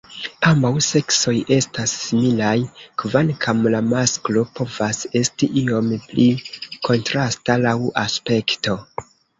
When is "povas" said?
4.61-5.05